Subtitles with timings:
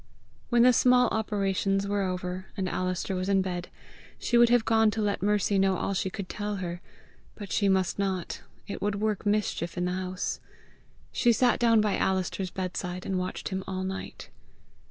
[0.49, 3.67] When the small operations were over, and Alister was in bed,
[4.17, 6.81] she would have gone to let Mercy know all she could tell her.
[7.35, 10.39] But she must not: it would work mischief in the house!
[11.11, 14.31] She sat down by Alister's bedside, and watched him all night.